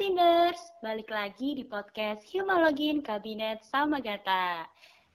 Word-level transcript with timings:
Tinders, 0.00 0.72
balik 0.80 1.12
lagi 1.12 1.52
di 1.52 1.60
podcast 1.60 2.24
Humalogin 2.32 3.04
Kabinet 3.04 3.60
sama 3.68 4.00
Gata. 4.00 4.64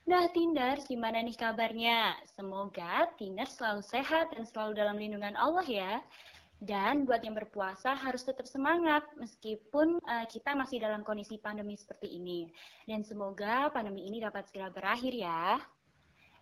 Nah 0.05 0.30
Tinders, 0.30 0.86
gimana 0.86 1.26
nih 1.26 1.34
kabarnya? 1.34 2.14
Semoga 2.30 3.09
Tinders 3.18 3.58
selalu 3.58 3.82
sehat 3.82 4.38
dan 4.38 4.45
selalu 4.45 4.77
dalam 4.77 5.02
lindungan 5.02 5.34
Allah 5.41 5.66
ya. 5.66 5.94
Dan 6.62 7.09
buat 7.09 7.26
yang 7.26 7.34
berpuasa 7.34 7.98
harus 7.98 8.30
tetap 8.30 8.45
semangat 8.45 9.02
meskipun 9.18 9.98
uh, 10.05 10.26
kita 10.30 10.54
masih 10.54 10.77
dalam 10.77 11.02
kondisi 11.02 11.41
pandemi 11.41 11.73
seperti 11.73 12.22
ini. 12.22 12.45
Dan 12.86 13.02
semoga 13.02 13.73
pandemi 13.73 14.05
ini 14.05 14.22
dapat 14.22 14.45
segera 14.54 14.70
berakhir 14.70 15.17
ya. 15.17 15.66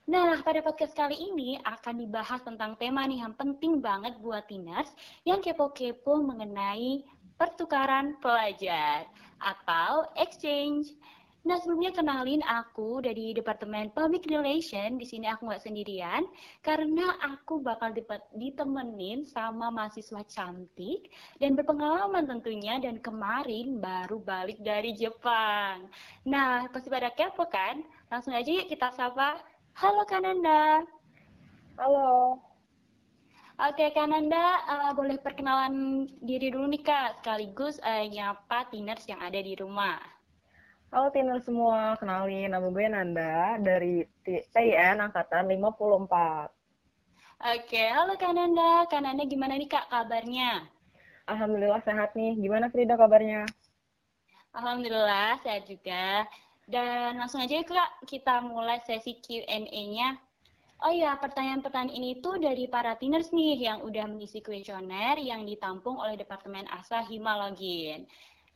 Nah, 0.04 0.36
pada 0.44 0.60
podcast 0.60 0.92
kali 1.00 1.16
ini 1.16 1.64
akan 1.64 1.96
dibahas 1.96 2.44
tentang 2.44 2.76
tema 2.76 3.08
nih 3.08 3.24
yang 3.24 3.40
penting 3.40 3.80
banget 3.80 4.20
buat 4.20 4.44
Tinders 4.52 4.92
yang 5.24 5.40
kepo-kepo 5.40 6.20
mengenai 6.20 7.08
pertukaran 7.38 8.16
pelajar 8.22 9.10
atau 9.42 10.08
exchange. 10.16 10.96
Nah, 11.44 11.60
sebelumnya 11.60 11.92
kenalin 11.92 12.40
aku 12.48 13.04
dari 13.04 13.36
Departemen 13.36 13.92
Public 13.92 14.32
Relation. 14.32 14.96
Di 14.96 15.04
sini 15.04 15.28
aku 15.28 15.52
nggak 15.52 15.68
sendirian, 15.68 16.24
karena 16.64 17.20
aku 17.20 17.60
bakal 17.60 17.92
ditemenin 18.32 19.28
sama 19.28 19.68
mahasiswa 19.68 20.24
cantik 20.24 21.12
dan 21.44 21.60
berpengalaman 21.60 22.32
tentunya, 22.32 22.80
dan 22.80 22.96
kemarin 23.04 23.84
baru 23.84 24.24
balik 24.24 24.64
dari 24.64 24.96
Jepang. 24.96 25.92
Nah, 26.24 26.64
pasti 26.72 26.88
pada 26.88 27.12
kepo 27.12 27.44
kan? 27.52 27.84
Langsung 28.08 28.32
aja 28.32 28.48
yuk 28.48 28.72
kita 28.72 28.96
sapa. 28.96 29.44
Halo 29.76 30.08
Kananda. 30.08 30.88
Halo. 31.76 32.40
Oke, 33.64 33.96
Kananda, 33.96 34.60
uh, 34.68 34.92
boleh 34.92 35.16
perkenalan 35.24 36.04
diri 36.20 36.52
dulu 36.52 36.68
nih 36.68 36.84
Kak, 36.84 37.24
sekaligus 37.24 37.80
uh, 37.80 38.04
nyapa 38.12 38.68
Tiners 38.68 39.08
yang 39.08 39.24
ada 39.24 39.40
di 39.40 39.56
rumah. 39.56 40.04
Halo 40.92 41.08
Tiners 41.16 41.48
semua, 41.48 41.96
kenalin 41.96 42.52
nama 42.52 42.68
gue 42.68 42.86
Nanda 42.92 43.56
dari 43.64 44.04
TIN 44.28 45.00
Angkatan 45.00 45.48
54. 45.48 45.80
Oke, 47.56 47.84
halo 47.88 48.20
Kananda. 48.20 48.84
Kananda 48.92 49.24
gimana 49.24 49.56
nih 49.56 49.72
Kak 49.72 49.88
kabarnya? 49.88 50.68
Alhamdulillah 51.32 51.80
sehat 51.88 52.20
nih. 52.20 52.36
Gimana 52.36 52.68
Frida 52.68 53.00
kabarnya? 53.00 53.48
Alhamdulillah 54.52 55.40
sehat 55.40 55.72
juga. 55.72 56.28
Dan 56.68 57.16
langsung 57.16 57.40
aja 57.40 57.64
Kak, 57.64 58.12
kita 58.12 58.44
mulai 58.44 58.84
sesi 58.84 59.24
Q&A-nya. 59.24 60.20
Oh 60.84 60.92
iya, 60.92 61.16
pertanyaan-pertanyaan 61.16 61.96
ini 61.96 62.20
tuh 62.20 62.36
dari 62.44 62.68
para 62.68 63.00
tiners 63.00 63.32
nih 63.32 63.72
yang 63.72 63.88
udah 63.88 64.04
mengisi 64.04 64.44
kuesioner 64.44 65.16
yang 65.16 65.48
ditampung 65.48 65.96
oleh 65.96 66.20
Departemen 66.20 66.68
ASA 66.68 67.08
Himalogin. 67.08 68.04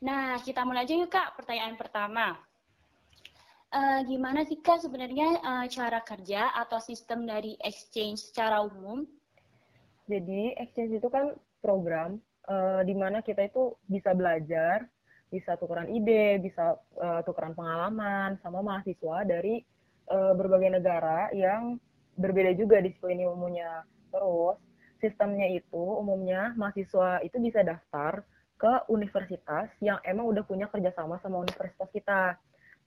Nah, 0.03 0.36
kita 0.44 0.67
mulai 0.67 0.84
aja 0.84 0.92
yuk 1.00 1.08
Kak, 1.08 1.39
pertanyaan 1.39 1.80
pertama. 1.80 2.36
Uh, 3.72 4.03
gimana 4.03 4.44
sih 4.44 4.59
Kak 4.59 4.84
sebenarnya 4.84 5.39
uh, 5.39 5.66
cara 5.72 6.03
kerja 6.03 6.52
atau 6.52 6.84
sistem 6.84 7.23
dari 7.23 7.56
exchange 7.64 8.19
secara 8.19 8.59
umum? 8.59 9.08
Jadi, 10.12 10.52
exchange 10.59 11.00
itu 11.00 11.08
kan 11.08 11.31
program 11.64 12.19
uh, 12.52 12.84
di 12.84 12.91
mana 12.91 13.23
kita 13.23 13.47
itu 13.47 13.72
bisa 13.88 14.12
belajar, 14.12 14.84
bisa 15.31 15.56
tukeran 15.56 15.95
ide, 15.95 16.44
bisa 16.44 16.75
uh, 17.00 17.23
tukeran 17.23 17.56
pengalaman 17.56 18.36
sama 18.44 18.59
mahasiswa 18.59 19.23
dari 19.23 19.64
berbagai 20.08 20.80
negara 20.80 21.28
yang 21.36 21.75
berbeda 22.18 22.52
juga 22.58 22.82
disiplin 22.82 23.23
ilmunya. 23.23 23.86
Terus 24.12 24.58
sistemnya 24.98 25.47
itu 25.53 25.80
umumnya 25.80 26.58
mahasiswa 26.58 27.22
itu 27.22 27.38
bisa 27.38 27.62
daftar 27.62 28.25
ke 28.58 28.74
universitas 28.90 29.69
yang 29.80 30.02
emang 30.02 30.25
udah 30.25 30.41
punya 30.41 30.66
kerjasama 30.68 31.22
sama 31.22 31.46
universitas 31.46 31.88
kita. 31.94 32.36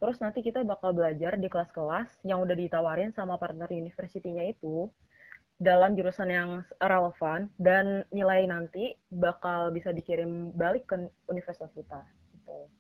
Terus 0.03 0.19
nanti 0.19 0.43
kita 0.43 0.67
bakal 0.67 0.91
belajar 0.91 1.39
di 1.39 1.47
kelas-kelas 1.47 2.27
yang 2.27 2.43
udah 2.43 2.57
ditawarin 2.59 3.15
sama 3.15 3.39
partner 3.39 3.71
universitinya 3.71 4.43
itu 4.43 4.91
dalam 5.61 5.93
jurusan 5.93 6.33
yang 6.33 6.51
relevan 6.81 7.53
dan 7.61 8.03
nilai 8.09 8.49
nanti 8.49 8.97
bakal 9.13 9.69
bisa 9.71 9.93
dikirim 9.93 10.51
balik 10.57 10.89
ke 10.89 10.97
universitas 11.29 11.69
kita. 11.77 12.01
Gitu. 12.33 12.80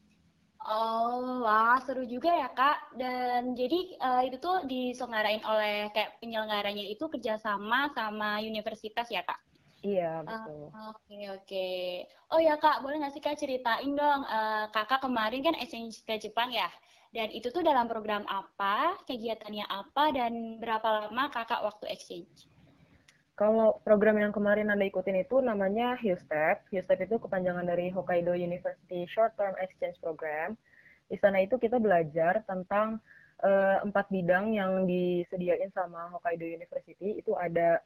Oh, 0.60 1.40
wah 1.40 1.80
seru 1.80 2.04
juga 2.04 2.28
ya 2.28 2.52
kak. 2.52 2.92
Dan 3.00 3.56
jadi 3.56 3.96
uh, 3.96 4.22
itu 4.28 4.36
tuh 4.36 4.68
diselenggarain 4.68 5.40
oleh 5.40 5.88
kayak 5.96 6.20
penyelenggaranya 6.20 6.84
itu 6.84 7.08
kerjasama 7.08 7.88
sama 7.96 8.44
universitas 8.44 9.08
ya 9.08 9.24
kak? 9.24 9.40
Iya 9.80 10.20
betul. 10.28 10.68
Oke 10.68 10.76
uh, 10.76 10.88
oke. 10.92 11.00
Okay, 11.00 11.22
okay. 11.32 11.80
Oh 12.28 12.40
ya 12.40 12.60
kak, 12.60 12.84
boleh 12.84 13.00
nggak 13.00 13.12
sih 13.16 13.24
kak 13.24 13.40
ceritain 13.40 13.96
dong 13.96 14.20
uh, 14.28 14.68
kakak 14.68 15.00
kemarin 15.00 15.40
kan 15.40 15.56
exchange 15.56 16.04
ke 16.04 16.20
Jepang 16.20 16.52
ya? 16.52 16.68
Dan 17.10 17.32
itu 17.32 17.48
tuh 17.50 17.64
dalam 17.64 17.88
program 17.90 18.22
apa, 18.28 18.94
kegiatannya 19.08 19.66
apa, 19.66 20.14
dan 20.14 20.60
berapa 20.62 21.08
lama 21.08 21.24
kakak 21.32 21.64
waktu 21.64 21.90
exchange? 21.90 22.46
Kalau 23.40 23.80
program 23.88 24.20
yang 24.20 24.36
kemarin 24.36 24.68
Anda 24.68 24.84
ikutin 24.84 25.24
itu 25.24 25.40
namanya 25.40 25.96
HUSTEP. 25.96 26.60
HUSTEP 26.76 27.08
itu 27.08 27.16
kepanjangan 27.16 27.64
dari 27.64 27.88
Hokkaido 27.88 28.36
University 28.36 29.08
Short 29.08 29.32
Term 29.40 29.56
Exchange 29.56 29.96
Program. 30.04 30.60
Di 31.08 31.16
sana 31.16 31.40
itu 31.40 31.56
kita 31.56 31.80
belajar 31.80 32.44
tentang 32.44 33.00
uh, 33.40 33.80
empat 33.80 34.12
bidang 34.12 34.52
yang 34.52 34.84
disediain 34.84 35.72
sama 35.72 36.12
Hokkaido 36.12 36.44
University. 36.44 37.16
Itu 37.16 37.32
ada 37.32 37.80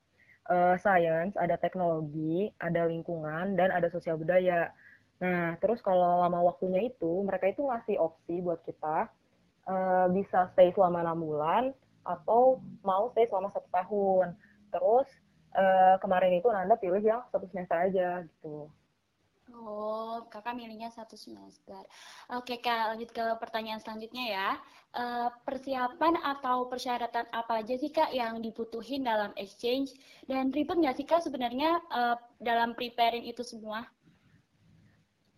uh, 0.50 0.74
science, 0.74 1.38
ada 1.38 1.54
teknologi, 1.54 2.50
ada 2.58 2.90
lingkungan, 2.90 3.54
dan 3.54 3.70
ada 3.70 3.86
sosial 3.94 4.18
budaya. 4.18 4.74
Nah, 5.22 5.54
terus 5.62 5.78
kalau 5.78 6.18
lama 6.18 6.50
waktunya 6.50 6.90
itu, 6.90 7.22
mereka 7.22 7.46
itu 7.54 7.62
ngasih 7.62 8.02
opsi 8.02 8.42
buat 8.42 8.58
kita 8.66 9.06
uh, 9.70 10.10
bisa 10.10 10.50
stay 10.50 10.74
selama 10.74 11.06
enam 11.06 11.22
bulan 11.22 11.70
atau 12.02 12.58
mau 12.82 13.06
stay 13.14 13.30
selama 13.30 13.54
satu 13.54 13.70
tahun. 13.70 14.34
Terus 14.74 15.06
uh, 15.54 15.96
kemarin 16.02 16.38
itu 16.38 16.48
Nanda 16.50 16.74
pilih 16.76 17.00
yang 17.00 17.22
satu 17.30 17.46
semester 17.48 17.78
aja 17.78 18.22
gitu. 18.26 18.68
Oh, 19.52 20.24
kakak 20.32 20.56
milihnya 20.56 20.88
satu 20.88 21.14
semester. 21.20 21.84
Oke, 22.32 22.58
kak, 22.64 22.96
lanjut 22.96 23.12
ke 23.12 23.24
pertanyaan 23.38 23.78
selanjutnya 23.78 24.24
ya. 24.24 24.50
Uh, 24.94 25.28
persiapan 25.44 26.16
atau 26.22 26.64
persyaratan 26.66 27.28
apa 27.28 27.60
aja 27.60 27.74
sih 27.76 27.92
kak 27.92 28.10
yang 28.10 28.40
dibutuhin 28.40 29.04
dalam 29.04 29.36
exchange? 29.36 29.94
Dan 30.24 30.48
ribet 30.48 30.80
nggak 30.80 30.96
sih 30.96 31.06
kak 31.06 31.22
sebenarnya 31.22 31.76
uh, 31.92 32.16
dalam 32.40 32.72
preparing 32.72 33.28
itu 33.28 33.44
semua? 33.44 33.84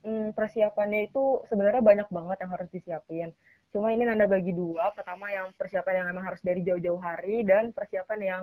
Hmm, 0.06 0.30
persiapannya 0.32 1.10
itu 1.10 1.42
sebenarnya 1.50 1.82
banyak 1.82 2.08
banget 2.08 2.36
yang 2.46 2.52
harus 2.54 2.68
disiapin. 2.70 3.34
Cuma 3.74 3.90
ini 3.90 4.06
Nanda 4.06 4.30
bagi 4.30 4.54
dua. 4.54 4.94
Pertama 4.94 5.34
yang 5.34 5.50
persiapan 5.58 6.04
yang 6.04 6.06
memang 6.14 6.30
harus 6.30 6.40
dari 6.46 6.62
jauh-jauh 6.62 7.02
hari 7.02 7.42
dan 7.42 7.74
persiapan 7.74 8.20
yang 8.22 8.42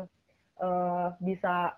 uh, 0.61 1.15
bisa 1.23 1.73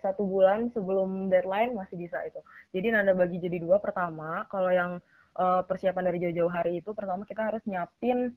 satu 0.00 0.24
bulan 0.24 0.72
sebelum 0.72 1.28
deadline 1.28 1.76
masih 1.76 1.96
bisa 2.00 2.16
itu. 2.24 2.40
Jadi 2.72 2.86
nanda 2.92 3.12
bagi 3.12 3.36
jadi 3.36 3.60
dua. 3.60 3.78
Pertama, 3.78 4.48
kalau 4.48 4.72
yang 4.72 4.98
uh, 5.36 5.62
persiapan 5.64 6.08
dari 6.08 6.18
jauh-jauh 6.24 6.52
hari 6.52 6.80
itu, 6.80 6.90
pertama 6.96 7.28
kita 7.28 7.52
harus 7.52 7.62
nyiapin 7.68 8.32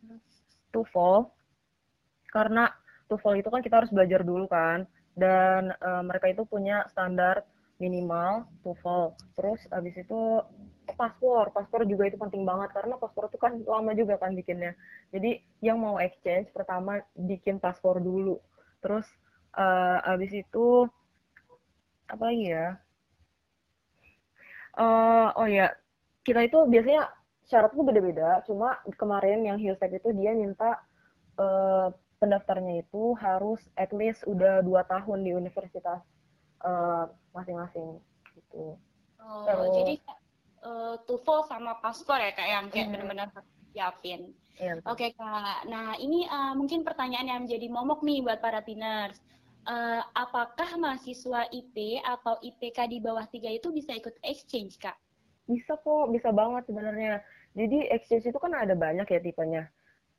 TOEFL 0.75 1.31
karena 2.33 2.67
TOEFL 3.07 3.39
itu 3.39 3.49
kan 3.49 3.61
kita 3.63 3.75
harus 3.83 3.91
belajar 3.91 4.21
dulu 4.21 4.45
kan. 4.51 4.85
Dan 5.13 5.71
uh, 5.77 6.01
mereka 6.01 6.33
itu 6.33 6.43
punya 6.43 6.83
standar 6.91 7.47
minimal 7.79 8.43
TOEFL. 8.65 9.15
Terus 9.39 9.61
abis 9.71 9.95
itu 10.03 10.21
paspor, 10.99 11.55
paspor 11.55 11.87
juga 11.87 12.11
itu 12.11 12.19
penting 12.19 12.43
banget 12.43 12.75
karena 12.75 12.99
paspor 12.99 13.31
itu 13.31 13.39
kan 13.39 13.55
lama 13.63 13.95
juga 13.95 14.19
kan 14.19 14.35
bikinnya. 14.35 14.75
Jadi 15.15 15.39
yang 15.63 15.79
mau 15.79 15.95
exchange 16.03 16.51
pertama 16.51 16.99
bikin 17.15 17.57
paspor 17.63 18.03
dulu. 18.03 18.43
Terus 18.83 19.07
uh, 19.57 19.97
abis 20.13 20.43
itu 20.45 20.87
apa 22.09 22.23
lagi 22.29 22.45
ya? 22.53 22.67
Uh, 24.73 25.29
oh 25.37 25.45
ya 25.45 25.69
kita 26.25 26.49
itu 26.49 26.57
biasanya 26.65 27.09
syaratnya 27.45 27.83
beda-beda. 27.85 28.29
Cuma 28.47 28.81
kemarin 28.97 29.45
yang 29.45 29.57
Hillstep 29.61 30.01
itu 30.01 30.09
dia 30.17 30.33
minta 30.33 30.81
uh, 31.37 31.93
pendaftarnya 32.17 32.81
itu 32.87 33.13
harus 33.19 33.59
at 33.75 33.91
least 33.91 34.23
udah 34.25 34.63
dua 34.63 34.87
tahun 34.87 35.27
di 35.27 35.35
universitas 35.35 35.99
masing-masing 37.35 37.99
uh, 37.99 38.31
gitu. 38.39 38.79
Oh, 39.19 39.43
Terus, 39.43 39.67
jadi 39.75 39.93
uh, 40.63 40.95
TOEFL 41.03 41.51
sama 41.51 41.75
paspor 41.83 42.19
ya 42.23 42.31
kak 42.31 42.47
yang 42.47 42.65
kayak 42.71 42.87
hmm. 42.87 42.93
benar-benar 42.95 43.27
siapin. 43.75 44.31
Iya, 44.55 44.79
Oke 44.85 45.11
kak, 45.11 45.65
nah 45.67 45.97
ini 45.99 46.23
uh, 46.29 46.53
mungkin 46.55 46.85
pertanyaan 46.87 47.27
yang 47.27 47.41
menjadi 47.43 47.67
momok 47.67 48.05
nih 48.05 48.23
buat 48.23 48.39
para 48.39 48.63
tiners 48.63 49.19
uh, 49.67 50.01
apakah 50.15 50.69
mahasiswa 50.79 51.47
IP 51.51 51.99
atau 52.03 52.39
IPK 52.39 52.89
di 52.89 52.97
bawah 53.03 53.25
tiga 53.29 53.49
itu 53.51 53.71
bisa 53.71 53.95
ikut 53.95 54.15
exchange, 54.23 54.79
Kak? 54.79 54.95
Bisa 55.47 55.75
kok, 55.79 56.11
bisa 56.11 56.31
banget 56.31 56.67
sebenarnya. 56.67 57.19
Jadi 57.53 57.91
exchange 57.91 58.31
itu 58.31 58.39
kan 58.39 58.55
ada 58.55 58.73
banyak 58.73 59.05
ya 59.05 59.19
tipenya. 59.19 59.63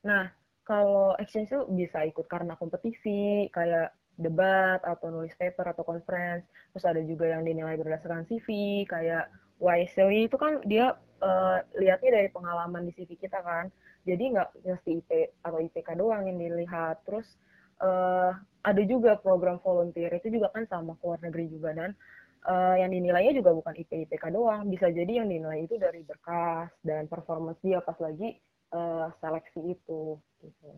Nah, 0.05 0.29
kalau 0.65 1.17
exchange 1.17 1.53
itu 1.53 1.63
bisa 1.73 2.05
ikut 2.05 2.29
karena 2.29 2.57
kompetisi, 2.61 3.49
kayak 3.53 3.93
debat 4.15 4.79
atau 4.85 5.11
nulis 5.11 5.35
paper 5.35 5.75
atau 5.75 5.83
conference. 5.83 6.47
Terus 6.77 6.85
ada 6.87 7.01
juga 7.03 7.33
yang 7.33 7.43
dinilai 7.43 7.81
berdasarkan 7.81 8.29
CV, 8.29 8.85
kayak 8.87 9.33
wisely 9.63 10.27
itu 10.27 10.37
kan 10.37 10.61
dia 10.67 10.99
uh, 11.23 11.59
lihatnya 11.79 12.21
dari 12.23 12.29
pengalaman 12.31 12.91
di 12.91 12.93
CV 12.95 13.17
kita 13.19 13.39
kan 13.41 13.71
jadi 14.05 14.37
nggak 14.37 14.49
mesti 14.67 14.91
IP 15.01 15.11
atau 15.41 15.59
IPK 15.63 15.89
doang 15.97 16.27
yang 16.27 16.39
dilihat 16.39 17.01
terus 17.07 17.39
uh, 17.81 18.31
ada 18.65 18.83
juga 18.87 19.17
program 19.21 19.61
volunteer 19.61 20.13
itu 20.17 20.41
juga 20.41 20.51
kan 20.55 20.65
sama 20.71 20.97
ke 20.99 21.05
luar 21.05 21.21
negeri 21.23 21.45
juga 21.53 21.71
dan 21.77 21.91
uh, 22.49 22.77
yang 22.79 22.93
dinilainya 22.93 23.37
juga 23.37 23.53
bukan 23.53 23.75
IP 23.77 24.09
IPK 24.09 24.25
doang 24.33 24.69
bisa 24.69 24.89
jadi 24.89 25.25
yang 25.25 25.29
dinilai 25.29 25.65
itu 25.65 25.77
dari 25.81 26.05
berkas 26.05 26.73
dan 26.85 27.09
performance 27.09 27.61
dia 27.61 27.81
pas 27.85 27.97
lagi 28.01 28.41
uh, 28.73 29.09
seleksi 29.21 29.77
itu 29.77 30.17
gitu. 30.41 30.71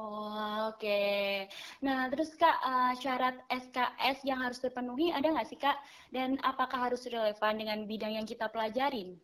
Oh, 0.00 0.72
oke. 0.72 0.80
Okay. 0.80 1.44
Nah, 1.84 2.08
terus 2.08 2.32
Kak, 2.32 2.56
uh, 2.64 2.96
syarat 2.96 3.36
SKS 3.52 4.24
yang 4.24 4.40
harus 4.40 4.56
terpenuhi 4.56 5.12
ada 5.12 5.28
nggak 5.28 5.44
sih 5.44 5.60
Kak? 5.60 5.76
Dan 6.08 6.40
apakah 6.40 6.88
harus 6.88 7.04
relevan 7.04 7.60
dengan 7.60 7.84
bidang 7.84 8.16
yang 8.16 8.24
kita 8.24 8.48
pelajarin? 8.48 9.20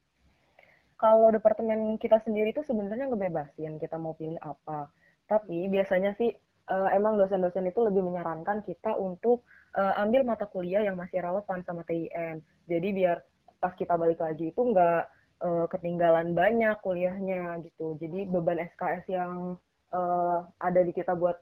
Kalau 1.01 1.33
departemen 1.33 1.97
kita 1.97 2.21
sendiri 2.21 2.53
itu 2.53 2.61
sebenarnya 2.61 3.09
ngebebasin 3.09 3.81
kita 3.81 3.97
mau 3.97 4.13
pilih 4.21 4.37
apa. 4.45 4.93
Tapi 5.25 5.65
biasanya 5.73 6.13
sih 6.21 6.37
uh, 6.71 6.89
emang 6.95 7.19
dosen-dosen 7.19 7.71
itu 7.71 7.81
lebih 7.83 8.03
menyarankan 8.03 8.63
kita 8.67 8.95
untuk 8.99 9.47
uh, 9.79 9.95
ambil 10.03 10.27
mata 10.27 10.47
kuliah 10.51 10.83
yang 10.83 10.99
masih 10.99 11.23
relevan 11.23 11.63
sama 11.63 11.83
TIN. 11.87 12.43
Jadi 12.67 12.89
biar 12.95 13.23
pas 13.63 13.73
kita 13.75 13.95
balik 13.97 14.21
lagi 14.21 14.51
itu 14.53 14.61
nggak 14.61 15.03
uh, 15.43 15.67
ketinggalan 15.71 16.35
banyak 16.35 16.77
kuliahnya 16.83 17.63
gitu. 17.65 17.97
Jadi 18.01 18.27
beban 18.29 18.61
SKS 18.75 19.05
yang 19.11 19.57
uh, 19.95 20.39
ada 20.61 20.81
di 20.83 20.93
kita 20.93 21.15
buat 21.15 21.39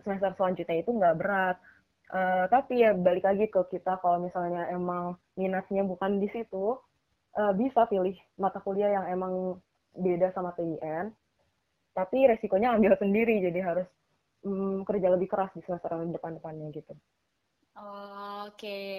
semester 0.00 0.32
selanjutnya 0.38 0.80
itu 0.80 0.90
nggak 0.90 1.18
berat. 1.18 1.56
Uh, 2.12 2.44
tapi 2.52 2.84
ya 2.84 2.92
balik 2.92 3.24
lagi 3.24 3.48
ke 3.48 3.60
kita 3.72 3.96
kalau 4.04 4.20
misalnya 4.20 4.68
emang 4.68 5.16
minatnya 5.32 5.80
bukan 5.80 6.20
di 6.20 6.28
situ, 6.28 6.76
uh, 7.40 7.52
bisa 7.56 7.88
pilih 7.88 8.12
mata 8.36 8.60
kuliah 8.60 9.00
yang 9.00 9.06
emang 9.08 9.56
beda 9.96 10.32
sama 10.36 10.52
TIN. 10.52 11.12
Tapi 11.92 12.24
resikonya 12.24 12.72
ambil 12.72 12.96
sendiri, 12.96 13.44
jadi 13.44 13.60
harus 13.60 13.88
um, 14.44 14.86
kerja 14.86 15.08
lebih 15.12 15.28
keras 15.30 15.50
di 15.54 15.62
semester 15.64 15.90
depan-depannya 15.92 16.70
gitu. 16.74 16.94
Oke, 17.72 18.52
okay. 18.52 18.96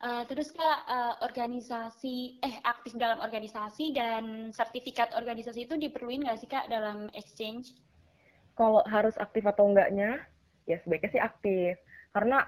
uh, 0.00 0.24
terus 0.24 0.48
kak 0.48 0.78
uh, 0.88 1.20
organisasi 1.20 2.40
eh 2.40 2.56
aktif 2.64 2.96
dalam 2.96 3.20
organisasi 3.20 3.92
dan 3.92 4.48
sertifikat 4.56 5.12
organisasi 5.12 5.68
itu 5.68 5.76
diperluin 5.76 6.24
nggak 6.24 6.40
sih 6.40 6.48
kak 6.48 6.72
dalam 6.72 7.12
exchange? 7.12 7.76
kalau 8.56 8.80
harus 8.88 9.14
aktif 9.20 9.44
atau 9.44 9.68
enggaknya 9.68 10.24
ya 10.64 10.80
sebaiknya 10.82 11.12
sih 11.12 11.22
aktif 11.22 11.76
karena 12.16 12.42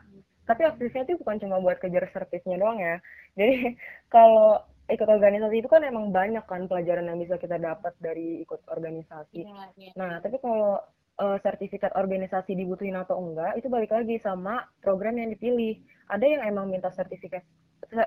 tapi 0.49 0.65
aktifnya 0.65 1.05
itu 1.05 1.21
bukan 1.21 1.37
cuma 1.45 1.61
buat 1.61 1.77
kejar 1.79 2.09
servisnya 2.11 2.57
doang 2.57 2.81
ya 2.81 2.97
jadi 3.37 3.77
kalau 4.15 4.65
ikut 4.89 5.05
organisasi 5.05 5.61
itu 5.61 5.69
kan 5.69 5.85
emang 5.85 6.09
banyak 6.09 6.43
kan 6.49 6.65
pelajaran 6.65 7.13
yang 7.13 7.21
bisa 7.21 7.37
kita 7.37 7.61
dapat 7.61 7.93
dari 8.01 8.41
ikut 8.41 8.65
organisasi 8.73 9.45
ya, 9.45 9.69
ya. 9.77 9.93
nah 9.95 10.17
tapi 10.25 10.41
kalau 10.41 10.81
uh, 11.19 11.39
sertifikat 11.43 11.93
organisasi 11.99 12.55
dibutuhin 12.55 12.97
atau 12.97 13.19
enggak 13.19 13.59
itu 13.59 13.67
balik 13.71 13.93
lagi 13.93 14.17
sama 14.23 14.65
program 14.81 15.19
yang 15.19 15.31
dipilih 15.35 15.79
ada 16.09 16.25
yang 16.25 16.43
emang 16.47 16.71
minta 16.71 16.89
sertifikat 16.95 17.45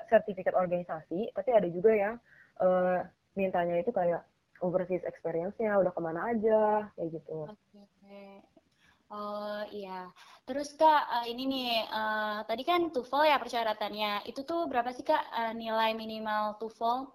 sertifikat 0.10 0.56
organisasi 0.56 1.32
tapi 1.32 1.50
ada 1.52 1.68
juga 1.72 1.92
yang 1.96 2.16
uh, 2.60 3.04
mintanya 3.36 3.80
itu 3.80 3.92
kayak 3.96 4.24
overseas 4.62 5.02
experience-nya 5.08 5.74
udah 5.80 5.92
ke 5.92 6.02
mana 6.02 6.22
aja 6.32 6.88
kayak 6.96 7.10
gitu. 7.18 7.50
Okay. 7.74 8.40
Oh 9.12 9.64
iya. 9.76 10.08
Terus 10.48 10.72
kak 10.80 11.04
uh, 11.12 11.26
ini 11.28 11.44
nih 11.50 11.72
uh, 11.92 12.40
tadi 12.48 12.64
kan 12.64 12.94
TOEFL 12.96 13.28
ya 13.28 13.38
persyaratannya. 13.42 14.24
Itu 14.30 14.48
tuh 14.48 14.72
berapa 14.72 14.88
sih 14.96 15.04
kak 15.04 15.24
uh, 15.36 15.54
nilai 15.58 15.92
minimal 15.98 16.56
TOEFL? 16.64 17.12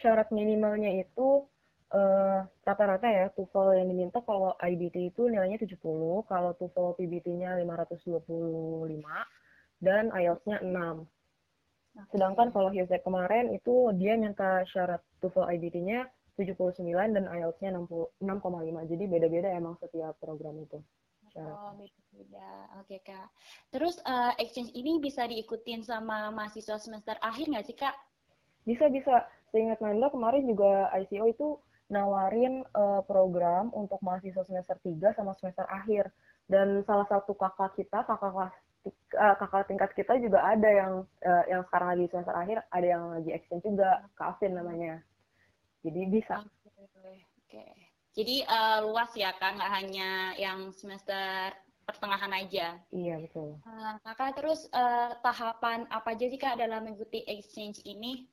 Syarat 0.00 0.32
minimalnya 0.32 1.04
itu 1.04 1.44
rata-rata 2.64 3.04
uh, 3.04 3.12
ya 3.12 3.26
TOEFL 3.36 3.76
yang 3.76 3.88
diminta 3.92 4.24
kalau 4.24 4.56
IBT 4.56 5.12
itu 5.12 5.28
nilainya 5.28 5.60
70, 5.60 5.76
kalau 6.24 6.50
TOEFL 6.56 6.96
PBT-nya 6.96 7.60
525 7.60 8.24
dan 9.84 10.08
IELTS-nya 10.08 10.64
6. 10.64 10.72
Okay. 11.92 12.08
Sedangkan 12.16 12.48
kalau 12.56 12.72
HISEC 12.72 13.04
kemarin 13.04 13.52
itu 13.52 13.92
dia 14.00 14.16
minta 14.16 14.64
syarat 14.72 15.04
TOEFL 15.20 15.52
IBT-nya 15.60 16.08
79 16.40 16.80
dan 16.88 17.28
IELTS-nya 17.28 17.76
6,5. 17.76 18.24
Jadi 18.88 19.04
beda-beda 19.04 19.52
emang 19.52 19.76
setiap 19.76 20.16
program 20.16 20.56
itu. 20.64 20.80
Oh, 21.36 21.72
beda-beda. 21.76 22.48
Oke, 22.80 23.00
Kak. 23.04 23.28
Terus 23.72 24.00
uh, 24.04 24.32
exchange 24.36 24.72
ini 24.76 25.00
bisa 25.00 25.24
diikutin 25.24 25.80
sama 25.80 26.28
mahasiswa 26.28 26.76
semester 26.76 27.16
akhir 27.24 27.48
nggak 27.48 27.66
sih, 27.68 27.76
Kak? 27.76 27.96
Bisa, 28.68 28.88
bisa. 28.92 29.28
Seingat 29.52 29.80
Nanda, 29.84 30.08
kemarin 30.08 30.48
juga 30.48 30.88
ICO 30.96 31.28
itu 31.28 31.48
nawarin 31.92 32.64
uh, 32.72 33.04
program 33.04 33.68
untuk 33.76 34.00
mahasiswa 34.00 34.40
semester 34.48 34.80
3 34.80 35.12
sama 35.12 35.36
semester 35.36 35.68
akhir. 35.68 36.08
Dan 36.48 36.80
salah 36.88 37.06
satu 37.06 37.36
kakak 37.36 37.76
kita, 37.76 38.02
kakak 38.08 38.32
kelas 38.32 38.56
uh, 39.20 39.34
kakak 39.38 39.68
tingkat 39.70 39.90
kita 39.94 40.18
juga 40.18 40.42
ada 40.42 40.68
yang 40.68 40.92
uh, 41.22 41.44
yang 41.46 41.62
sekarang 41.68 41.88
lagi 41.94 42.04
semester 42.10 42.34
akhir, 42.34 42.58
ada 42.72 42.86
yang 42.86 43.04
lagi 43.14 43.30
exchange 43.30 43.64
juga, 43.68 44.02
Kak 44.18 44.36
Afin 44.36 44.56
namanya. 44.58 44.98
Jadi 45.86 46.00
bisa. 46.10 46.42
Oke. 46.42 46.98
Okay. 47.46 47.72
Jadi 48.12 48.44
uh, 48.44 48.84
luas 48.84 49.08
ya 49.16 49.32
kan, 49.40 49.56
nggak 49.56 49.72
hanya 49.72 50.10
yang 50.36 50.68
semester 50.74 51.54
pertengahan 51.88 52.32
aja. 52.36 52.66
Iya 52.92 53.16
betul. 53.22 53.58
Uh, 53.64 53.94
kakak 54.04 54.36
terus 54.38 54.68
uh, 54.70 55.16
tahapan 55.24 55.88
apa 55.90 56.14
aja 56.14 56.26
sih 56.28 56.38
kak 56.38 56.60
dalam 56.60 56.86
mengikuti 56.86 57.24
exchange 57.26 57.82
ini? 57.88 58.28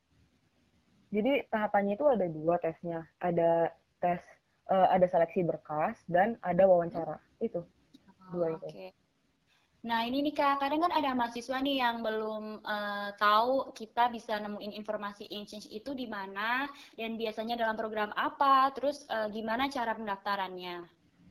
Jadi 1.09 1.45
tahapannya 1.49 1.97
itu 1.97 2.05
ada 2.05 2.25
dua 2.29 2.55
tesnya, 2.61 3.01
ada 3.17 3.73
tes, 3.97 4.21
uh, 4.69 4.87
ada 4.93 5.09
seleksi 5.09 5.41
berkas 5.41 5.97
dan 6.05 6.37
ada 6.45 6.69
wawancara 6.69 7.17
itu 7.41 7.65
dua 8.29 8.53
itu. 8.53 8.67
Okay. 8.69 8.91
Nah 9.79 10.03
ini 10.03 10.19
nih 10.19 10.35
kak, 10.35 10.59
kadang 10.59 10.83
kan 10.83 10.91
ada 10.91 11.15
mahasiswa 11.15 11.55
nih 11.63 11.79
yang 11.79 12.03
belum 12.03 12.59
uh, 12.67 13.15
tahu 13.15 13.71
kita 13.71 14.11
bisa 14.11 14.35
nemuin 14.43 14.75
informasi 14.75 15.23
exchange 15.31 15.71
itu 15.71 15.95
di 15.95 16.03
mana 16.03 16.67
dan 16.99 17.15
biasanya 17.15 17.55
dalam 17.55 17.79
program 17.79 18.11
apa, 18.19 18.75
terus 18.75 19.07
uh, 19.07 19.31
gimana 19.31 19.71
cara 19.71 19.95
pendaftarannya. 19.95 20.83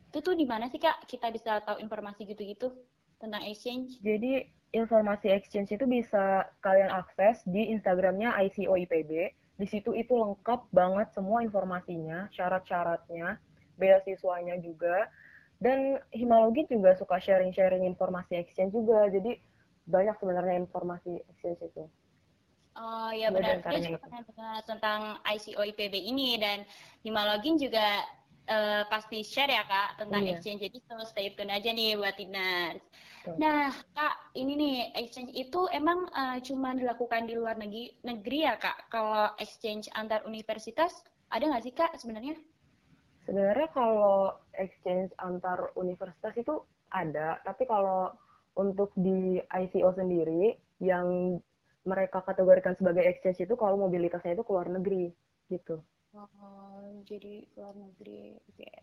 Itu 0.08 0.24
tuh 0.24 0.32
di 0.32 0.48
mana 0.48 0.72
sih 0.72 0.80
kak 0.80 1.04
kita 1.04 1.28
bisa 1.28 1.60
tahu 1.60 1.76
informasi 1.84 2.24
gitu-gitu 2.24 2.72
tentang 3.20 3.44
exchange? 3.44 4.00
Jadi 4.00 4.48
informasi 4.72 5.28
exchange 5.28 5.76
itu 5.76 5.84
bisa 5.84 6.48
kalian 6.64 6.88
akses 6.88 7.44
di 7.44 7.68
Instagramnya 7.68 8.32
ICO 8.48 8.80
IPB. 8.80 9.28
Di 9.58 9.66
situ 9.66 9.90
itu 9.90 10.14
lengkap 10.14 10.70
banget 10.70 11.10
semua 11.10 11.42
informasinya, 11.42 12.30
syarat-syaratnya, 12.30 13.42
beasiswanya 13.74 14.62
juga. 14.62 15.10
Dan 15.58 15.98
Himalogi 16.14 16.70
juga 16.70 16.94
suka 16.94 17.18
sharing-sharing 17.18 17.82
informasi 17.82 18.38
exchange 18.38 18.70
juga. 18.70 19.10
Jadi 19.10 19.34
banyak 19.90 20.14
sebenarnya 20.22 20.62
informasi 20.62 21.26
exchange 21.26 21.58
itu. 21.66 21.84
Oh 22.78 23.10
ya 23.10 23.34
benar, 23.34 23.58
saya 23.58 23.82
juga 23.82 23.98
pernah 23.98 24.22
tentang 24.62 25.00
ICO 25.26 25.66
IPB 25.74 25.94
ini. 25.98 26.38
Dan 26.38 26.62
Himalogin 27.02 27.58
juga 27.58 28.06
uh, 28.46 28.86
pasti 28.86 29.26
share 29.26 29.50
ya 29.50 29.66
kak 29.66 30.06
tentang 30.06 30.22
iya. 30.22 30.38
exchange. 30.38 30.62
Jadi 30.70 30.78
so 30.86 30.94
stay 31.02 31.34
tune 31.34 31.50
aja 31.50 31.74
nih 31.74 31.98
buat 31.98 32.14
Tinars. 32.14 32.78
Nah 33.36 33.68
kak 33.92 34.14
ini 34.38 34.52
nih 34.56 34.76
exchange 34.96 35.36
itu 35.36 35.68
emang 35.74 36.08
uh, 36.16 36.40
cuma 36.40 36.72
dilakukan 36.72 37.28
di 37.28 37.36
luar 37.36 37.60
negeri 37.60 37.92
negeri 38.06 38.48
ya 38.48 38.54
kak 38.56 38.88
kalau 38.88 39.34
exchange 39.36 39.90
antar 39.92 40.24
universitas 40.24 41.04
ada 41.28 41.44
nggak 41.44 41.64
sih 41.64 41.74
kak 41.76 41.92
sebenarnya? 42.00 42.40
Sebenarnya 43.28 43.68
kalau 43.76 44.32
exchange 44.56 45.12
antar 45.20 45.68
universitas 45.76 46.32
itu 46.32 46.64
ada, 46.88 47.36
tapi 47.44 47.68
kalau 47.68 48.16
untuk 48.56 48.96
di 48.96 49.36
ICO 49.44 49.92
sendiri 49.92 50.56
yang 50.80 51.36
mereka 51.84 52.24
kategorikan 52.24 52.72
sebagai 52.80 53.04
exchange 53.04 53.44
itu 53.44 53.54
kalau 53.60 53.76
mobilitasnya 53.76 54.32
itu 54.32 54.44
keluar 54.48 54.72
negeri 54.72 55.12
gitu. 55.52 55.84
Oh, 56.16 56.80
jadi 57.04 57.44
keluar 57.52 57.76
negeri. 57.76 58.40
Oke. 58.48 58.64
Okay. 58.64 58.76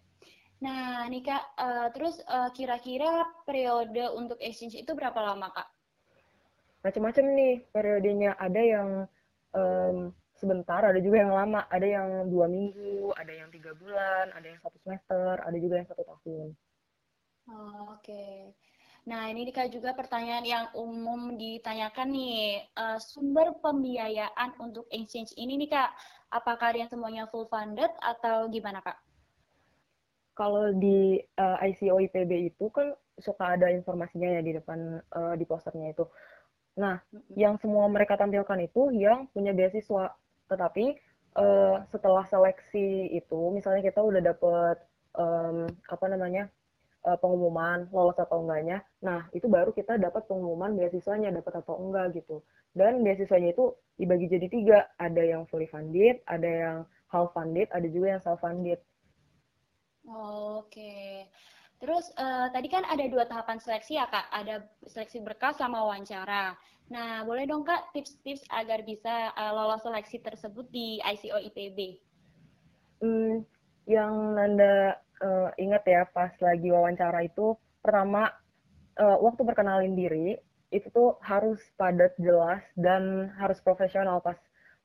Nah, 0.64 1.04
nih 1.12 1.24
Kak, 1.26 1.44
uh, 1.60 1.88
terus 1.92 2.16
uh, 2.32 2.48
kira-kira 2.56 3.28
periode 3.44 4.08
untuk 4.16 4.40
exchange 4.40 4.80
itu 4.80 4.92
berapa 4.96 5.18
lama, 5.20 5.52
Kak? 5.52 5.68
Macam-macam 6.86 7.26
nih 7.36 7.56
periodenya. 7.76 8.32
Ada 8.40 8.62
yang 8.62 8.90
um, 9.52 10.16
sebentar, 10.38 10.80
ada 10.80 11.00
juga 11.04 11.28
yang 11.28 11.34
lama, 11.36 11.68
ada 11.68 11.88
yang 11.88 12.32
dua 12.32 12.48
minggu, 12.48 13.12
ada 13.20 13.34
yang 13.36 13.52
tiga 13.52 13.76
bulan, 13.76 14.32
ada 14.32 14.48
yang 14.48 14.60
satu 14.64 14.78
semester, 14.84 15.44
ada 15.44 15.58
juga 15.60 15.76
yang 15.84 15.90
satu 15.90 16.04
tahun. 16.08 16.48
Oh, 17.46 17.94
Oke. 18.00 18.06
Okay. 18.06 18.38
Nah, 19.06 19.30
ini 19.30 19.46
Dika 19.46 19.70
juga 19.70 19.94
pertanyaan 19.94 20.42
yang 20.42 20.66
umum 20.74 21.38
ditanyakan 21.38 22.10
nih. 22.10 22.66
Uh, 22.74 22.98
sumber 22.98 23.54
pembiayaan 23.62 24.58
untuk 24.58 24.90
exchange 24.90 25.30
ini 25.38 25.62
nih 25.62 25.70
Kak, 25.78 25.94
apakah 26.34 26.74
yang 26.74 26.90
semuanya 26.90 27.30
full 27.30 27.46
funded 27.46 27.94
atau 28.02 28.50
gimana 28.50 28.82
Kak? 28.82 28.98
Kalau 30.36 30.76
di 30.76 31.18
uh, 31.40 31.58
eh, 31.64 31.72
ICO 31.72 32.04
IPB 32.04 32.52
itu 32.52 32.68
kan 32.70 32.92
suka 33.16 33.56
ada 33.56 33.72
informasinya 33.72 34.28
ya 34.36 34.42
di 34.44 34.52
depan 34.52 35.00
uh, 35.16 35.34
di 35.40 35.48
posternya 35.48 35.96
itu. 35.96 36.04
Nah, 36.76 37.00
mm 37.00 37.08
-hmm. 37.08 37.24
yang 37.40 37.56
semua 37.64 37.88
mereka 37.88 38.20
tampilkan 38.20 38.60
itu 38.60 38.92
yang 38.92 39.32
punya 39.32 39.56
beasiswa 39.56 40.12
Tetapi 40.46 40.86
uh, 41.40 41.82
setelah 41.90 42.28
seleksi 42.30 43.10
itu, 43.16 43.42
misalnya 43.50 43.82
kita 43.82 43.98
udah 44.04 44.22
dapet 44.22 44.78
um, 45.18 45.66
apa 45.90 46.06
namanya 46.06 46.52
uh, 47.08 47.18
pengumuman 47.20 47.88
lolos 47.90 48.18
atau 48.20 48.44
enggaknya, 48.46 48.86
nah 49.02 49.26
itu 49.34 49.50
baru 49.50 49.72
kita 49.74 49.98
dapat 49.98 50.26
pengumuman 50.30 50.74
beasiswanya 50.78 51.34
dapat 51.34 51.66
atau 51.66 51.82
enggak 51.82 52.14
gitu. 52.18 52.46
Dan 52.76 53.02
beasiswanya 53.02 53.56
itu 53.56 53.72
dibagi 53.96 54.28
jadi 54.28 54.48
tiga, 54.52 54.80
ada 55.00 55.24
yang 55.24 55.48
fully 55.48 55.66
funded, 55.66 56.20
ada 56.28 56.50
yang 56.50 56.78
half 57.08 57.32
funded, 57.32 57.72
ada 57.72 57.88
juga 57.88 58.18
yang 58.18 58.22
self 58.22 58.44
funded. 58.44 58.78
Oke. 60.10 61.26
Terus 61.82 62.08
uh, 62.16 62.48
tadi 62.56 62.72
kan 62.72 62.88
ada 62.88 63.04
dua 63.12 63.28
tahapan 63.28 63.60
seleksi 63.60 64.00
ya 64.00 64.08
kak, 64.08 64.32
ada 64.32 64.64
seleksi 64.88 65.20
berkas 65.22 65.60
sama 65.60 65.84
wawancara. 65.84 66.56
Nah, 66.88 67.26
boleh 67.26 67.50
dong 67.50 67.66
kak 67.66 67.92
tips-tips 67.92 68.46
agar 68.54 68.86
bisa 68.86 69.34
uh, 69.34 69.52
lolos 69.52 69.82
seleksi 69.84 70.22
tersebut 70.22 70.70
di 70.70 71.02
ICO 71.02 71.42
IPB? 71.52 72.00
Hmm, 73.02 73.44
yang 73.90 74.38
Nanda 74.38 74.96
uh, 75.20 75.50
ingat 75.58 75.84
ya 75.84 76.06
pas 76.10 76.32
lagi 76.40 76.70
wawancara 76.70 77.26
itu, 77.26 77.58
pertama 77.82 78.30
uh, 79.02 79.18
waktu 79.20 79.42
perkenalin 79.44 79.98
diri 79.98 80.38
itu 80.74 80.88
tuh 80.94 81.18
harus 81.22 81.62
padat, 81.78 82.16
jelas 82.22 82.64
dan 82.78 83.32
harus 83.38 83.60
profesional 83.62 84.22
pas 84.22 84.38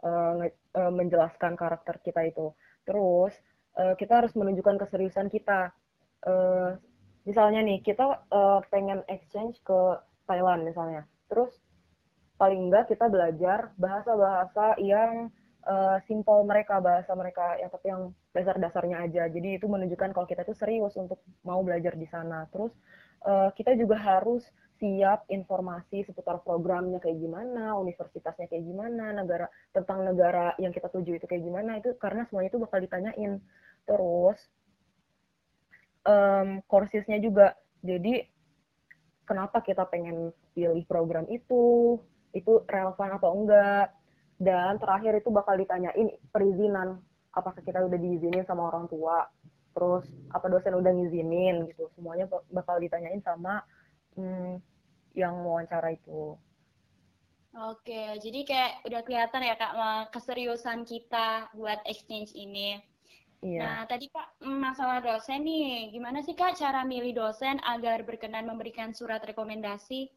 uh, 0.02 0.48
uh, 0.76 0.92
menjelaskan 0.92 1.54
karakter 1.54 2.00
kita 2.02 2.28
itu. 2.28 2.50
Terus 2.88 3.36
uh, 3.76 3.94
kita 3.94 4.24
harus 4.24 4.32
menunjukkan 4.34 4.80
keseriusan 4.86 5.28
kita. 5.28 5.70
Uh, 6.24 6.76
misalnya 7.28 7.60
nih 7.60 7.84
kita 7.84 8.24
uh, 8.32 8.60
pengen 8.72 9.04
exchange 9.06 9.60
ke 9.62 9.78
Thailand 10.24 10.64
misalnya, 10.64 11.04
terus 11.28 11.52
paling 12.40 12.72
enggak 12.72 12.88
kita 12.88 13.12
belajar 13.12 13.76
bahasa-bahasa 13.76 14.80
yang 14.80 15.28
uh, 15.68 16.00
simple 16.08 16.44
mereka, 16.48 16.80
bahasa 16.80 17.12
mereka 17.12 17.60
yang 17.60 17.70
tapi 17.70 17.86
yang 17.92 18.02
dasar-dasarnya 18.32 18.96
aja. 19.04 19.22
Jadi 19.28 19.60
itu 19.60 19.66
menunjukkan 19.68 20.16
kalau 20.16 20.24
kita 20.24 20.46
itu 20.48 20.56
serius 20.56 20.96
untuk 20.96 21.20
mau 21.44 21.60
belajar 21.60 21.92
di 21.98 22.08
sana. 22.08 22.48
Terus 22.48 22.72
uh, 23.28 23.52
kita 23.52 23.76
juga 23.76 24.00
harus 24.00 24.46
siap 24.80 25.28
informasi 25.28 26.08
seputar 26.08 26.40
programnya 26.40 26.96
kayak 27.04 27.20
gimana, 27.20 27.76
universitasnya 27.76 28.48
kayak 28.48 28.64
gimana, 28.64 29.12
negara 29.12 29.46
tentang 29.76 30.08
negara 30.08 30.56
yang 30.56 30.72
kita 30.72 30.88
tuju 30.88 31.20
itu 31.20 31.28
kayak 31.28 31.44
gimana 31.44 31.76
itu 31.76 31.92
karena 32.00 32.24
semuanya 32.26 32.48
itu 32.56 32.60
bakal 32.64 32.80
ditanyain. 32.80 33.32
Terus 33.84 34.40
um, 36.08 36.64
courses-nya 36.64 37.20
juga. 37.20 37.52
Jadi 37.84 38.24
kenapa 39.28 39.60
kita 39.60 39.84
pengen 39.92 40.32
pilih 40.56 40.80
program 40.88 41.28
itu, 41.28 41.96
itu 42.32 42.64
relevan 42.64 43.20
atau 43.20 43.30
enggak? 43.36 43.92
Dan 44.40 44.80
terakhir 44.80 45.20
itu 45.20 45.28
bakal 45.28 45.60
ditanyain 45.60 46.16
perizinan. 46.32 47.04
Apakah 47.36 47.60
kita 47.60 47.84
udah 47.84 48.00
diizinin 48.00 48.48
sama 48.48 48.72
orang 48.72 48.88
tua? 48.88 49.28
Terus 49.76 50.08
apa 50.32 50.48
dosen 50.48 50.72
udah 50.72 50.88
ngizinin 50.88 51.68
gitu? 51.68 51.92
Semuanya 51.92 52.24
bakal 52.48 52.80
ditanyain 52.80 53.20
sama 53.20 53.60
hmm, 54.16 54.69
yang 55.14 55.42
wawancara 55.42 55.94
itu 55.94 56.36
Oke, 57.50 58.14
jadi 58.22 58.46
kayak 58.46 58.72
udah 58.86 59.02
kelihatan 59.02 59.42
ya 59.42 59.58
kak 59.58 59.74
keseriusan 60.14 60.86
kita 60.86 61.50
buat 61.58 61.82
exchange 61.82 62.30
ini. 62.38 62.78
Iya. 63.42 63.66
Nah, 63.66 63.82
tadi 63.90 64.06
Kak, 64.06 64.38
masalah 64.38 65.02
dosen 65.02 65.42
nih, 65.42 65.90
gimana 65.90 66.22
sih 66.22 66.38
Kak 66.38 66.54
cara 66.54 66.86
milih 66.86 67.10
dosen 67.10 67.58
agar 67.66 68.06
berkenan 68.06 68.46
memberikan 68.46 68.94
surat 68.94 69.18
rekomendasi? 69.26 70.14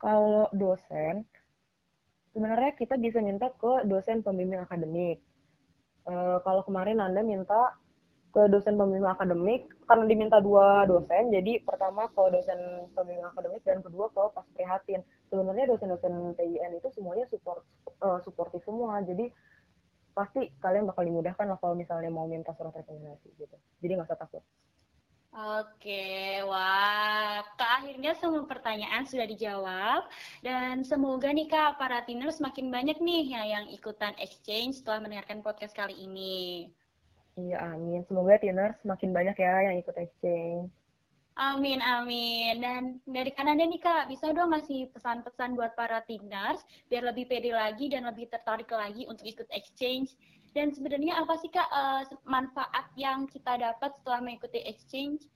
kalau 0.00 0.48
dosen 0.52 1.24
sebenarnya 2.32 2.76
kita 2.76 3.00
bisa 3.00 3.18
minta 3.24 3.48
ke 3.56 3.84
dosen 3.88 4.20
pembimbing 4.20 4.60
akademik. 4.60 5.24
E, 6.04 6.14
kalau 6.44 6.62
kemarin 6.68 7.00
Anda 7.00 7.24
minta 7.24 7.74
ke 8.36 8.52
dosen 8.52 8.76
pembimbing 8.76 9.08
akademik 9.08 9.64
karena 9.88 10.04
diminta 10.04 10.36
dua 10.44 10.84
dosen, 10.84 11.32
jadi 11.32 11.56
pertama 11.64 12.04
ke 12.12 12.20
dosen 12.28 12.84
pembimbing 12.92 13.24
akademik 13.24 13.64
dan 13.64 13.80
kedua 13.80 14.12
ke 14.12 14.20
pas 14.36 14.44
prihatin. 14.52 15.00
Sebenarnya 15.32 15.72
dosen-dosen 15.72 16.36
TIN 16.36 16.76
itu 16.76 16.88
semuanya 16.92 17.24
support 17.32 17.64
uh, 18.04 18.20
suportif 18.28 18.60
semua, 18.68 19.00
jadi 19.08 19.32
pasti 20.12 20.52
kalian 20.60 20.84
bakal 20.84 21.08
dimudahkan 21.08 21.48
lah 21.48 21.56
kalau 21.56 21.72
misalnya 21.72 22.12
mau 22.12 22.28
minta 22.28 22.52
surat 22.60 22.76
rekomendasi 22.76 23.32
gitu. 23.40 23.56
Jadi 23.80 23.90
nggak 23.96 24.12
usah 24.12 24.20
takut. 24.20 24.44
Oke, 25.36 26.40
wah, 26.44 27.40
Kak 27.56 27.84
akhirnya 27.84 28.12
semua 28.20 28.44
pertanyaan 28.44 29.04
sudah 29.08 29.24
dijawab 29.24 30.08
dan 30.44 30.84
semoga 30.84 31.32
nih 31.32 31.48
Kak 31.48 31.80
para 31.80 32.04
tiner 32.04 32.28
semakin 32.28 32.68
banyak 32.68 33.00
nih 33.00 33.32
ya 33.32 33.42
yang 33.44 33.64
ikutan 33.72 34.12
exchange 34.20 34.84
setelah 34.84 35.08
mendengarkan 35.08 35.40
podcast 35.40 35.72
kali 35.72 35.96
ini. 36.04 36.68
Iya, 37.36 37.76
amin. 37.76 38.00
Semoga 38.08 38.40
tiner 38.40 38.72
semakin 38.80 39.10
banyak 39.12 39.36
ya 39.36 39.54
yang 39.68 39.76
ikut 39.80 39.96
exchange. 40.00 40.72
Amin, 41.36 41.84
amin. 41.84 42.64
Dan 42.64 42.82
dari 43.04 43.28
kanan 43.36 43.60
nih 43.60 43.76
Kak, 43.76 44.08
bisa 44.08 44.32
dong 44.32 44.56
ngasih 44.56 44.88
pesan-pesan 44.96 45.52
buat 45.52 45.76
para 45.76 46.00
tiners 46.08 46.64
biar 46.88 47.04
lebih 47.04 47.28
pede 47.28 47.52
lagi 47.52 47.92
dan 47.92 48.08
lebih 48.08 48.32
tertarik 48.32 48.72
lagi 48.72 49.04
untuk 49.04 49.28
ikut 49.28 49.44
exchange 49.52 50.16
dan 50.56 50.72
sebenarnya 50.72 51.20
apa 51.20 51.36
sih 51.36 51.52
Kak 51.52 51.68
uh, 51.68 52.08
manfaat 52.24 52.88
yang 52.96 53.28
kita 53.28 53.60
dapat 53.60 53.92
setelah 54.00 54.24
mengikuti 54.24 54.64
exchange? 54.64 55.28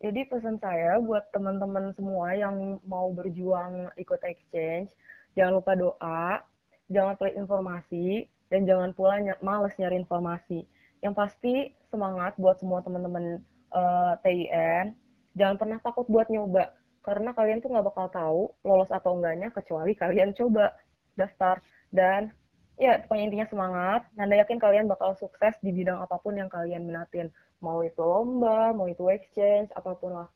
Jadi 0.00 0.24
pesan 0.32 0.56
saya 0.56 0.96
buat 1.04 1.28
teman-teman 1.36 1.92
semua 1.92 2.32
yang 2.32 2.80
mau 2.88 3.12
berjuang 3.12 3.92
ikut 4.00 4.18
exchange, 4.24 4.88
jangan 5.36 5.60
lupa 5.60 5.76
doa, 5.76 6.40
jangan 6.88 7.20
pelit 7.20 7.36
informasi, 7.36 8.24
dan 8.52 8.68
jangan 8.68 8.92
pula 8.92 9.16
ny 9.16 9.32
males 9.40 9.72
nyari 9.80 9.96
informasi. 9.96 10.68
Yang 11.00 11.14
pasti 11.16 11.54
semangat 11.88 12.36
buat 12.36 12.60
semua 12.60 12.84
teman-teman 12.84 13.40
uh, 13.72 14.14
eh, 14.20 14.44
TIN, 14.46 14.92
jangan 15.32 15.56
pernah 15.56 15.78
takut 15.80 16.04
buat 16.12 16.28
nyoba, 16.28 16.76
karena 17.00 17.32
kalian 17.32 17.64
tuh 17.64 17.72
nggak 17.72 17.88
bakal 17.88 18.06
tahu 18.12 18.40
lolos 18.62 18.92
atau 18.92 19.16
enggaknya 19.16 19.48
kecuali 19.48 19.96
kalian 19.96 20.36
coba 20.36 20.76
daftar. 21.16 21.64
Dan 21.88 22.28
ya 22.76 23.00
pokoknya 23.02 23.24
intinya 23.32 23.48
semangat. 23.48 24.00
Nanda 24.14 24.36
yakin 24.44 24.60
kalian 24.60 24.86
bakal 24.86 25.16
sukses 25.16 25.56
di 25.64 25.72
bidang 25.72 26.04
apa 26.04 26.20
pun 26.20 26.36
yang 26.36 26.52
kalian 26.52 26.84
minatin. 26.84 27.32
Mau 27.64 27.80
itu 27.80 28.04
lomba, 28.04 28.76
mau 28.76 28.84
itu 28.86 29.08
exchange, 29.08 29.72
apa 29.72 29.96
pun 29.96 30.12
lah. 30.12 30.28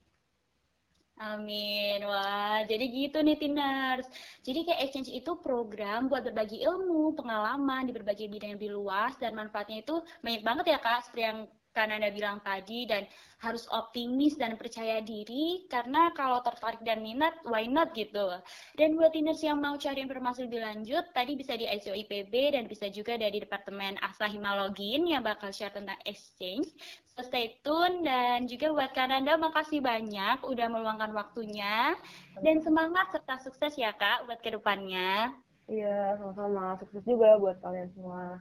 Amin. 1.16 2.04
Wah, 2.04 2.60
jadi 2.68 2.84
gitu 2.92 3.24
nih 3.24 3.40
Tiners. 3.40 4.04
Jadi 4.44 4.68
kayak 4.68 4.80
exchange 4.84 5.08
itu 5.16 5.32
program 5.40 6.12
buat 6.12 6.20
berbagi 6.28 6.60
ilmu, 6.60 7.16
pengalaman 7.16 7.88
di 7.88 7.92
berbagai 7.96 8.28
bidang 8.28 8.52
yang 8.52 8.60
lebih 8.60 8.76
luas 8.76 9.16
dan 9.16 9.32
manfaatnya 9.32 9.80
itu 9.80 10.04
banyak 10.20 10.44
banget 10.44 10.64
ya 10.76 10.78
Kak, 10.84 11.08
seperti 11.08 11.22
yang 11.24 11.38
karena 11.76 12.00
Anda 12.00 12.08
bilang 12.08 12.40
tadi 12.40 12.88
dan 12.88 13.04
harus 13.44 13.68
optimis 13.68 14.40
dan 14.40 14.56
percaya 14.56 15.04
diri 15.04 15.68
karena 15.68 16.08
kalau 16.16 16.40
tertarik 16.40 16.80
dan 16.80 17.04
minat 17.04 17.36
why 17.44 17.68
not 17.68 17.92
gitu. 17.92 18.32
Dan 18.80 18.96
buat 18.96 19.12
tiners 19.12 19.44
yang 19.44 19.60
mau 19.60 19.76
cari 19.76 20.00
informasi 20.00 20.48
lebih 20.48 20.64
lanjut 20.64 21.04
tadi 21.12 21.36
bisa 21.36 21.52
di 21.52 21.68
ICO 21.68 21.92
IPB 21.92 22.56
dan 22.56 22.64
bisa 22.64 22.88
juga 22.88 23.20
dari 23.20 23.44
Departemen 23.44 24.00
Asa 24.00 24.24
Himalogin 24.24 25.04
yang 25.04 25.20
bakal 25.20 25.52
share 25.52 25.76
tentang 25.76 26.00
exchange. 26.08 26.72
So 27.12 27.20
stay 27.20 27.60
tune 27.60 28.08
dan 28.08 28.48
juga 28.48 28.72
buat 28.72 28.96
Kananda 28.96 29.36
makasih 29.36 29.84
banyak 29.84 30.40
udah 30.40 30.66
meluangkan 30.72 31.12
waktunya 31.12 31.92
dan 32.40 32.64
semangat 32.64 33.12
serta 33.12 33.36
sukses 33.44 33.76
ya 33.76 33.92
Kak 33.92 34.24
buat 34.24 34.40
ke 34.40 34.56
depannya. 34.56 35.36
Iya, 35.66 36.14
sama-sama. 36.16 36.78
Sukses 36.78 37.02
juga 37.04 37.36
buat 37.42 37.58
kalian 37.58 37.90
semua. 37.92 38.38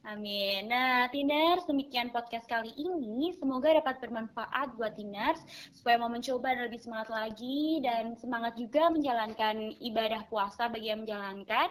Amin. 0.00 0.72
Nah, 0.72 1.12
Tiners, 1.12 1.68
demikian 1.68 2.08
podcast 2.08 2.48
kali 2.48 2.72
ini. 2.72 3.36
Semoga 3.36 3.76
dapat 3.76 4.00
bermanfaat 4.00 4.72
buat 4.80 4.96
Tiners, 4.96 5.44
supaya 5.76 6.00
mau 6.00 6.08
mencoba 6.08 6.56
dan 6.56 6.72
lebih 6.72 6.80
semangat 6.80 7.12
lagi, 7.12 7.84
dan 7.84 8.16
semangat 8.16 8.56
juga 8.56 8.88
menjalankan 8.88 9.76
ibadah 9.76 10.24
puasa 10.32 10.72
bagi 10.72 10.88
yang 10.88 11.04
menjalankan, 11.04 11.68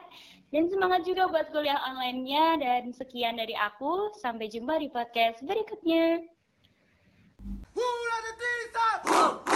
dan 0.53 0.63
semangat 0.69 1.09
juga 1.09 1.25
buat 1.25 1.49
kuliah 1.49 1.81
online-nya, 1.89 2.61
dan 2.61 2.93
sekian 2.93 3.41
dari 3.41 3.57
aku. 3.57 4.13
Sampai 4.21 4.45
jumpa 4.45 4.77
di 4.77 4.93
podcast 4.93 5.41
berikutnya. 5.41 6.21
Who 7.73 9.48